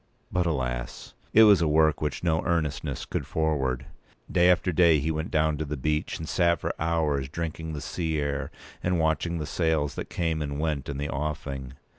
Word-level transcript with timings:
But, 0.31 0.47
alas! 0.47 1.13
it 1.31 1.43
was 1.43 1.61
a 1.61 1.67
work 1.67 2.01
which 2.01 2.23
no 2.23 2.41
earnestness 2.43 3.05
could 3.05 3.27
forward. 3.27 3.85
Day 4.31 4.49
after 4.49 4.71
day 4.71 4.97
he 4.99 5.11
went 5.11 5.29
down 5.29 5.57
to 5.59 5.63
the 5.65 5.77
beach, 5.77 6.17
and 6.17 6.27
sat 6.27 6.59
for 6.59 6.73
hours 6.79 7.29
drinking 7.29 7.73
the 7.73 7.81
sea 7.81 8.17
air 8.19 8.49
and 8.81 8.99
watching 8.99 9.37
the 9.37 9.45
sails 9.45 9.93
that 9.93 10.09
came 10.09 10.41
and 10.41 10.59
went 10.59 10.89
in 10.89 10.97
the 10.97 11.09
offing. 11.11 11.73